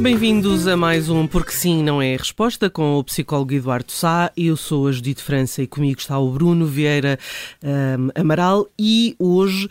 [0.00, 4.32] Bem-vindos a mais um Porque Sim Não É a Resposta com o psicólogo Eduardo Sá.
[4.34, 7.18] Eu sou a Judite França e comigo está o Bruno Vieira
[7.62, 9.68] um, Amaral e hoje uh,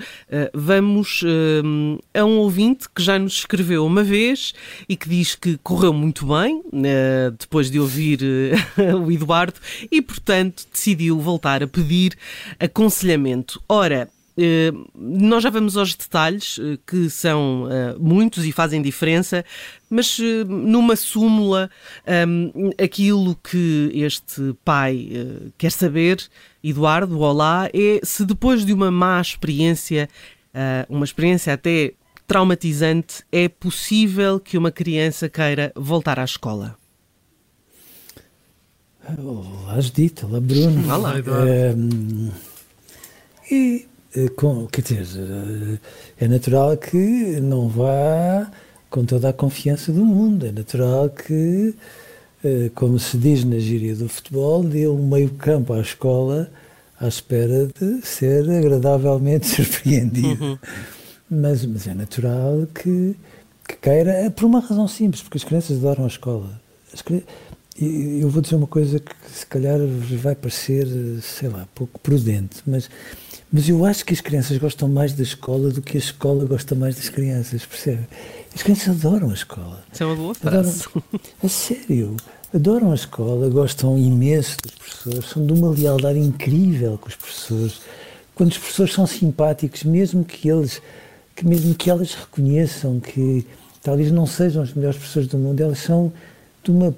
[0.54, 1.24] vamos
[1.66, 4.54] um, a um ouvinte que já nos escreveu uma vez
[4.88, 9.60] e que diz que correu muito bem uh, depois de ouvir uh, o Eduardo
[9.92, 12.16] e, portanto, decidiu voltar a pedir
[12.60, 13.60] aconselhamento.
[13.68, 14.08] Ora,
[14.96, 19.44] nós já vamos aos detalhes, eh, que são eh, muitos e fazem diferença,
[19.90, 21.70] mas numa súmula,
[22.06, 22.52] ehm,
[22.82, 25.10] aquilo que este pai
[25.58, 26.22] quer saber,
[26.64, 30.08] Eduardo, olá, é se depois de uma má experiência,
[30.88, 31.94] uma experiência até
[32.28, 36.78] traumatizante, é possível que uma criança queira voltar à escola?
[39.18, 40.94] Olá, Judita, olá, Bruno.
[40.94, 41.50] Olá, Eduardo.
[41.50, 42.32] Ehm,
[43.50, 43.99] e eh,
[44.36, 48.52] com, quer dizer, eh, é natural que não vá
[48.90, 50.46] com toda a confiança do mundo.
[50.46, 51.76] É natural que,
[52.44, 56.50] eh, como se diz na gíria do futebol, dê um meio campo à escola
[57.00, 60.44] à espera de ser agradavelmente surpreendido.
[60.44, 60.58] Uhum.
[61.30, 63.16] Mas, mas é natural que,
[63.68, 66.60] que queira, por uma razão simples, porque as crianças adoram a escola.
[67.80, 69.80] e eu vou dizer uma coisa que se calhar
[70.22, 70.88] vai parecer,
[71.22, 72.90] sei lá, pouco prudente, mas
[73.52, 76.76] mas eu acho que as crianças gostam mais da escola do que a escola gosta
[76.76, 78.08] mais das crianças, percebe?
[78.54, 79.84] As crianças adoram a escola.
[79.92, 80.86] Isso é uma boa frase.
[80.86, 82.18] Adoram, a sério,
[82.54, 87.82] adoram a escola, gostam imenso dos professores, são de uma lealdade incrível com os professores.
[88.36, 90.82] Quando os professores são simpáticos, mesmo que eles,
[91.36, 93.46] que mesmo que elas reconheçam que
[93.82, 96.14] talvez não sejam os melhores professores do mundo, elas são
[96.64, 96.96] de uma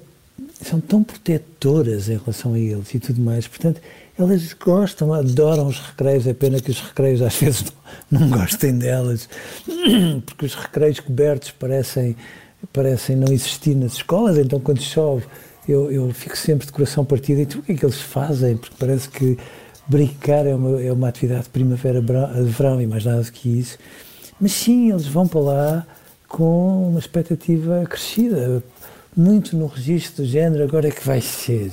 [0.64, 3.46] são tão protetoras em relação a eles e tudo mais.
[3.46, 3.80] Portanto,
[4.18, 7.64] elas gostam, adoram os recreios, é pena que os recreios às vezes
[8.10, 9.28] não, não gostem delas,
[10.26, 12.16] porque os recreios cobertos parecem,
[12.72, 15.24] parecem não existir nas escolas, então quando chove
[15.68, 18.56] eu, eu fico sempre de coração partido e tu, o que é que eles fazem?
[18.56, 19.38] Porque parece que
[19.86, 23.78] brincar é uma, é uma atividade de primavera-verão e mais nada do que isso.
[24.40, 25.86] Mas sim, eles vão para lá
[26.26, 28.62] com uma expectativa crescida,
[29.16, 31.70] muito no registro do género, agora é que vai ser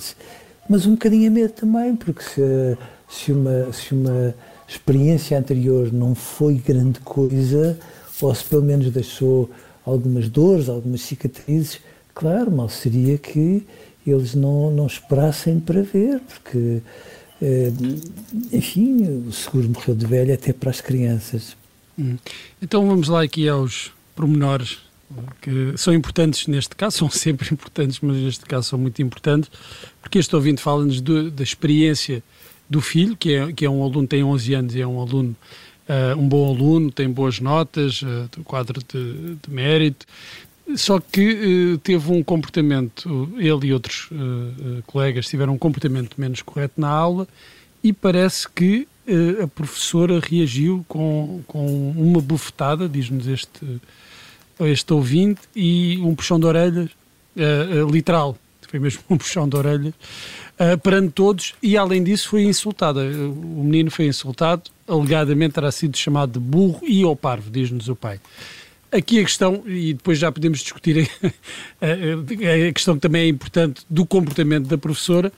[0.69, 2.77] mas um bocadinho a medo também, porque se,
[3.09, 4.35] se, uma, se uma
[4.67, 7.77] experiência anterior não foi grande coisa,
[8.21, 9.49] ou se pelo menos deixou
[9.83, 11.79] algumas dores, algumas cicatrizes,
[12.13, 13.65] claro, mal seria que
[14.05, 16.81] eles não, não esperassem para ver, porque,
[17.41, 17.71] eh,
[18.51, 21.57] enfim, o seguro morreu de velho até para as crianças.
[21.97, 22.17] Hum.
[22.61, 24.88] Então vamos lá aqui aos pormenores
[25.41, 29.49] que são importantes neste caso, são sempre importantes, mas neste caso são muito importantes,
[30.01, 32.23] porque este ouvinte fala-nos da experiência
[32.69, 35.35] do filho, que é, que é um aluno, tem 11 anos e é um aluno,
[35.89, 40.05] uh, um bom aluno, tem boas notas, uh, quadro de, de, mérito,
[40.75, 44.09] só que uh, teve um comportamento, ele e outros
[44.85, 47.27] colegas tiveram um comportamento menos correto na aula
[47.83, 48.87] e parece que
[49.41, 53.81] a professora reagiu com, com uma bufetada, diz-nos este
[54.59, 56.89] este ouvinte e um puxão de orelhas
[57.35, 58.37] uh, uh, literal,
[58.69, 63.01] foi mesmo um puxão de orelhas uh, perante todos e além disso foi insultada.
[63.01, 67.95] O menino foi insultado, alegadamente terá sido chamado de burro e ou parvo, diz-nos o
[67.95, 68.19] pai.
[68.91, 71.09] Aqui a questão, e depois já podemos discutir
[71.79, 75.31] a, questão que também é importante do comportamento da professora,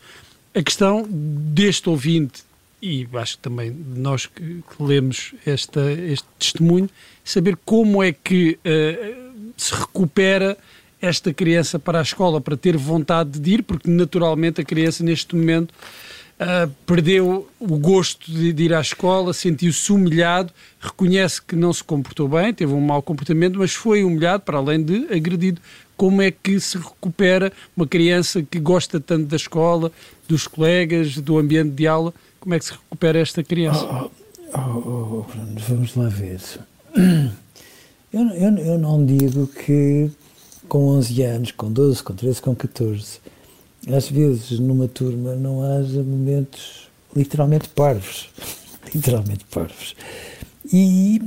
[0.55, 2.43] a questão deste ouvinte,
[2.81, 6.89] e acho que também nós que, que lemos esta, este testemunho,
[7.23, 10.57] saber como é que uh, se recupera
[10.99, 15.35] esta criança para a escola, para ter vontade de ir, porque naturalmente a criança neste
[15.35, 21.71] momento uh, perdeu o gosto de, de ir à escola, sentiu-se humilhado, reconhece que não
[21.71, 25.61] se comportou bem, teve um mau comportamento, mas foi humilhado para além de agredido.
[25.95, 29.91] Como é que se recupera uma criança que gosta tanto da escola,
[30.27, 32.11] dos colegas, do ambiente de aula?
[32.41, 33.85] Como é que se recupera esta criança?
[33.85, 34.21] Oh,
[34.53, 35.25] Oh, oh,
[35.69, 36.41] vamos lá ver.
[38.13, 40.11] Eu, eu, eu não digo que
[40.67, 43.21] com 11 anos, com 12, com 13, com 14,
[43.87, 48.29] às vezes numa turma não haja momentos literalmente parvos.
[48.93, 49.95] literalmente parvos.
[50.73, 51.21] E,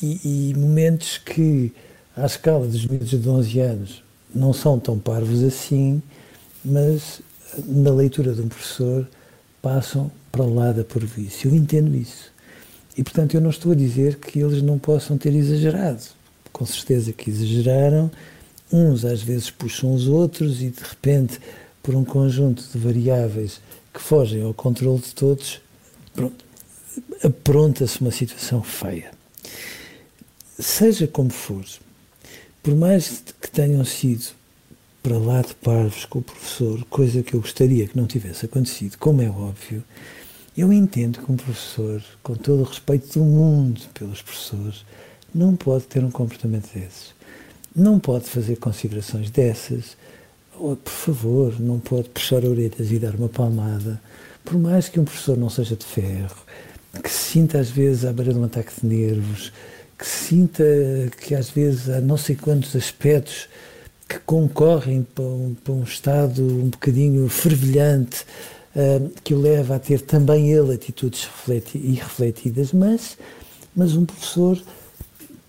[0.00, 1.72] e, e, momentos que,
[2.16, 4.02] à escala dos miúdos de 11 anos,
[4.32, 6.00] não são tão parvos assim,
[6.64, 7.20] mas
[7.66, 9.04] na leitura de um professor
[9.62, 11.46] passam para lá da porvice.
[11.46, 12.32] Eu entendo isso.
[12.96, 16.02] E, portanto, eu não estou a dizer que eles não possam ter exagerado.
[16.52, 18.10] Com certeza que exageraram.
[18.72, 21.40] Uns às vezes puxam os outros e, de repente,
[21.82, 23.60] por um conjunto de variáveis
[23.92, 25.60] que fogem ao controle de todos,
[27.24, 29.10] apronta-se uma situação feia.
[30.58, 31.64] Seja como for,
[32.62, 34.26] por mais que tenham sido
[35.02, 38.96] para lá de parvos com o professor, coisa que eu gostaria que não tivesse acontecido,
[38.98, 39.82] como é óbvio,
[40.56, 44.84] eu entendo que um professor, com todo o respeito do mundo pelos professores,
[45.34, 47.14] não pode ter um comportamento desses.
[47.74, 49.96] Não pode fazer considerações dessas.
[50.58, 54.00] Ou, por favor, não pode puxar orelhas e dar uma palmada.
[54.44, 56.36] Por mais que um professor não seja de ferro,
[57.02, 59.52] que se sinta às vezes à beira de um ataque de nervos,
[59.96, 60.64] que sinta
[61.20, 63.48] que às vezes há não sei quantos aspectos
[64.10, 68.24] que concorrem para um, para um estado um bocadinho fervilhante,
[68.74, 71.28] uh, que o leva a ter também ele atitudes
[71.76, 73.16] irrefletidas, mas,
[73.74, 74.60] mas um professor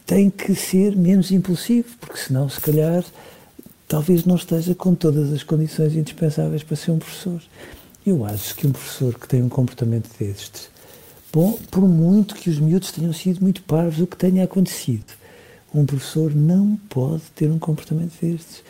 [0.05, 3.03] tem que ser menos impulsivo, porque senão, se calhar,
[3.87, 7.41] talvez não esteja com todas as condições indispensáveis para ser um professor.
[8.05, 10.69] Eu acho que um professor que tem um comportamento destes,
[11.33, 15.19] bom, por muito que os miúdos tenham sido muito parvos, o que tenha acontecido,
[15.73, 18.63] um professor não pode ter um comportamento destes.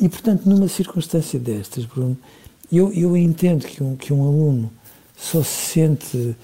[0.00, 2.16] E, portanto, numa circunstância destas, Bruno,
[2.70, 4.70] eu, eu entendo que um, que um aluno
[5.16, 6.36] só se sente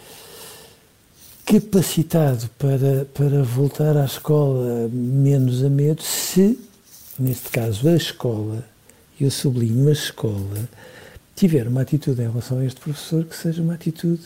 [1.45, 6.59] capacitado para, para voltar à escola menos a medo se,
[7.19, 8.65] neste caso, a escola,
[9.19, 10.69] e eu sublinho a escola,
[11.35, 14.23] tiver uma atitude em relação a este professor que seja uma atitude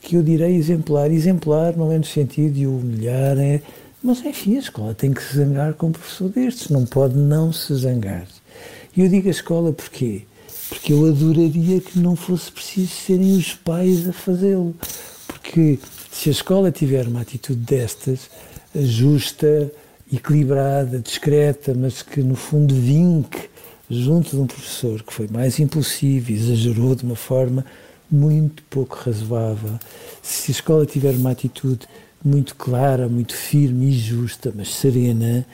[0.00, 1.10] que eu direi exemplar.
[1.10, 3.60] Exemplar não é no sentido de o humilhar, é
[4.02, 7.52] mas, enfim, a escola tem que se zangar com um professor destes, não pode não
[7.52, 8.26] se zangar.
[8.96, 10.22] E eu digo a escola porquê?
[10.68, 14.74] Porque eu adoraria que não fosse preciso serem os pais a fazê-lo.
[15.26, 15.78] Porque
[16.10, 18.30] se a escola tiver uma atitude destas,
[18.74, 19.70] justa,
[20.12, 23.50] equilibrada, discreta, mas que no fundo vinque
[23.88, 27.64] junto de um professor que foi mais impulsivo, exagerou de uma forma
[28.10, 29.78] muito pouco razoável,
[30.22, 31.86] se a escola tiver uma atitude
[32.24, 35.46] muito clara, muito firme e justa, mas serena.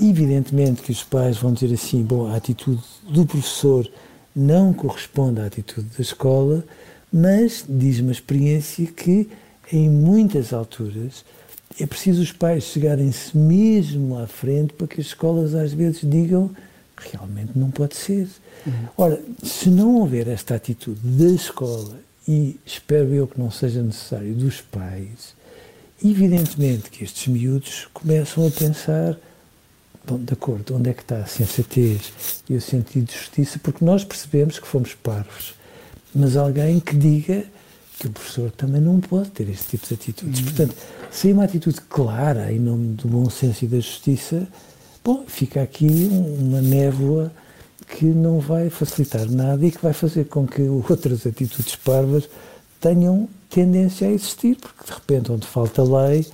[0.00, 3.88] Evidentemente que os pais vão dizer assim: bom, a atitude do professor
[4.34, 6.64] não corresponde à atitude da escola,
[7.12, 9.28] mas diz uma experiência que
[9.72, 11.24] em muitas alturas
[11.80, 16.50] é preciso os pais chegarem-se mesmo à frente para que as escolas às vezes digam
[16.96, 18.28] realmente não pode ser.
[18.66, 18.72] Uhum.
[18.96, 24.34] Ora, se não houver esta atitude da escola, e espero eu que não seja necessário
[24.34, 25.34] dos pais,
[26.04, 29.16] Evidentemente que estes miúdos começam a pensar,
[30.06, 32.12] bom, de acordo, onde é que está a sensatez
[32.48, 35.54] e o sentido de justiça, porque nós percebemos que fomos parvos,
[36.14, 37.44] mas alguém que diga
[37.98, 40.40] que o professor também não pode ter esse tipo de atitudes.
[40.40, 40.46] Uhum.
[40.46, 40.76] Portanto,
[41.10, 44.46] sem uma atitude clara em nome do bom senso e da justiça,
[45.02, 47.32] bom, fica aqui uma névoa
[47.88, 52.28] que não vai facilitar nada e que vai fazer com que outras atitudes parvas
[52.86, 56.24] tenham tendência a existir, porque de repente, onde falta lei,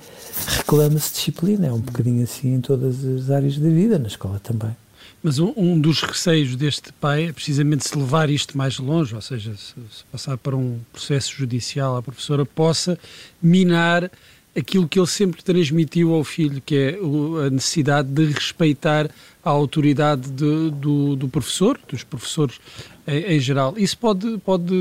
[0.57, 1.67] reclama-se disciplina.
[1.67, 4.75] É um bocadinho assim em todas as áreas da vida, na escola também.
[5.21, 9.21] Mas um, um, dos receios deste pai é precisamente se levar isto mais longe, ou
[9.21, 12.99] seja, se, se passar para um processo judicial, a professora possa
[13.41, 14.11] minar
[14.55, 16.99] aquilo que ele sempre transmitiu ao filho, que é
[17.47, 19.09] a necessidade de respeitar
[19.43, 22.59] a autoridade de, do, do, professor, dos professores
[23.05, 23.73] em, em, geral.
[23.77, 24.73] Isso pode, pode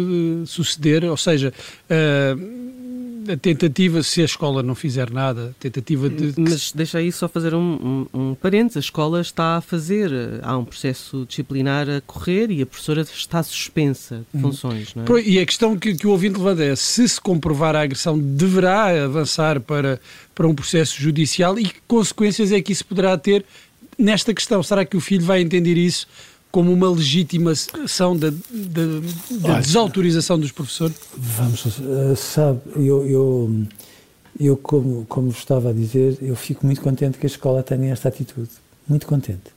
[0.46, 1.52] suceder, ou seja,
[1.90, 2.62] uh,
[3.30, 6.34] a tentativa, se a escola não fizer nada, a tentativa de.
[6.36, 8.78] Mas deixa aí só fazer um, um, um parênteses.
[8.78, 10.10] A escola está a fazer,
[10.42, 14.50] há um processo disciplinar a correr e a professora está suspensa de uhum.
[14.50, 15.22] funções, não é?
[15.22, 19.04] E a questão que, que o ouvinte levanta é: se se comprovar a agressão, deverá
[19.04, 20.00] avançar para,
[20.34, 23.44] para um processo judicial e que consequências é que isso poderá ter
[23.98, 26.06] nesta questão, será que o filho vai entender isso
[26.50, 30.96] como uma legitimação da, da, da desautorização dos professores?
[31.16, 33.66] Vamos, uh, sabe, eu, eu,
[34.38, 38.08] eu como, como estava a dizer, eu fico muito contente que a escola tenha esta
[38.08, 38.50] atitude,
[38.86, 39.50] muito contente,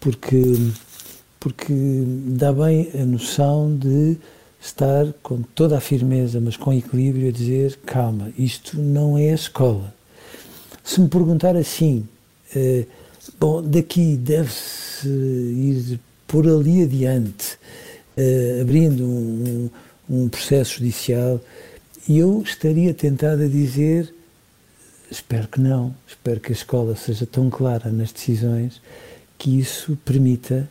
[0.00, 0.42] porque,
[1.38, 1.74] porque
[2.28, 4.16] dá bem a noção de
[4.58, 9.34] estar com toda a firmeza, mas com equilíbrio, a dizer: calma, isto não é a
[9.34, 9.92] escola.
[10.84, 12.06] Se me perguntar assim,
[12.54, 12.86] eh,
[13.38, 17.58] bom, daqui deve-se ir por ali adiante,
[18.16, 19.70] eh, abrindo um,
[20.08, 21.40] um processo judicial,
[22.08, 24.12] eu estaria tentado a dizer:
[25.10, 28.80] espero que não, espero que a escola seja tão clara nas decisões
[29.38, 30.70] que isso permita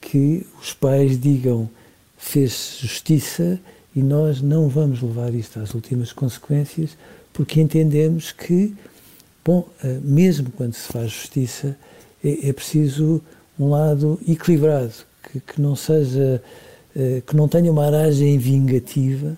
[0.00, 1.68] que os pais digam
[2.16, 3.58] fez justiça
[3.94, 6.96] e nós não vamos levar isto às últimas consequências
[7.32, 8.72] porque entendemos que,
[9.44, 11.76] bom, eh, mesmo quando se faz justiça,
[12.24, 13.20] é, é preciso
[13.58, 16.42] um lado equilibrado, que, que, não seja,
[16.96, 19.36] eh, que não tenha uma aragem vingativa,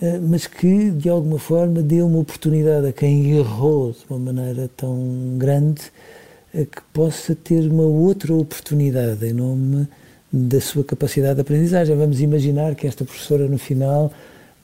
[0.00, 4.70] eh, mas que de alguma forma dê uma oportunidade a quem errou de uma maneira
[4.76, 5.82] tão grande
[6.52, 9.86] que possa ter uma outra oportunidade em nome
[10.32, 11.94] da sua capacidade de aprendizagem.
[11.94, 14.10] Vamos imaginar que esta professora, no final,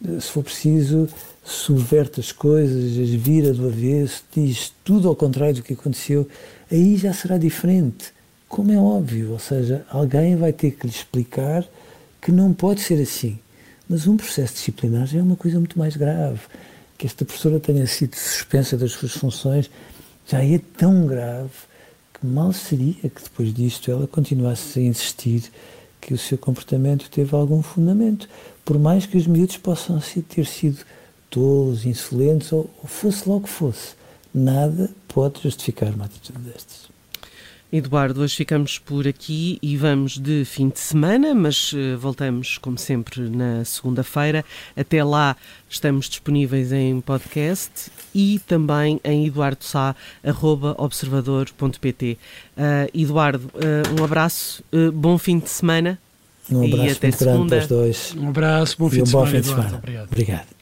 [0.02, 1.06] se for preciso,
[1.44, 6.28] subverte as coisas, as vira do avesso, diz tudo ao contrário do que aconteceu,
[6.70, 8.12] aí já será diferente,
[8.48, 9.32] como é óbvio.
[9.32, 11.66] Ou seja, alguém vai ter que lhe explicar
[12.20, 13.38] que não pode ser assim.
[13.88, 16.40] Mas um processo disciplinar já é uma coisa muito mais grave.
[16.96, 19.70] Que esta professora tenha sido suspensa das suas funções
[20.26, 21.50] já é tão grave
[22.22, 25.42] mal seria que depois disto ela continuasse a insistir
[26.00, 28.28] que o seu comportamento teve algum fundamento,
[28.64, 30.78] por mais que os miúdos possam ter sido
[31.32, 33.94] tolos, insolentes ou, ou fosse logo que fosse.
[34.32, 36.92] Nada pode justificar uma atitude destas.
[37.72, 42.76] Eduardo, hoje ficamos por aqui e vamos de fim de semana, mas uh, voltamos, como
[42.76, 44.44] sempre, na segunda-feira.
[44.76, 45.34] Até lá
[45.70, 52.18] estamos disponíveis em podcast e também em eduardosá.observador.pt.
[52.58, 54.62] Uh, Eduardo, uh, um abraço,
[54.92, 55.98] bom fim de semana.
[56.50, 57.38] Um abraço e até muito segunda.
[57.38, 58.14] grande para os dois.
[58.18, 59.62] Um abraço, bom fim, um de, bom semana, fim de Eduardo.
[59.62, 59.78] semana.
[59.78, 60.08] Obrigado.
[60.08, 60.61] Obrigado.